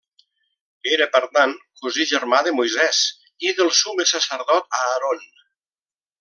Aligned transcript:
Era, 0.95 1.07
per 1.15 1.19
tant, 1.35 1.53
cosí-germà 1.81 2.39
de 2.47 2.53
Moisès 2.61 3.03
i 3.49 3.53
del 3.61 3.71
Summe 3.83 4.07
Sacerdot 4.15 4.75
Aaron. 4.81 5.23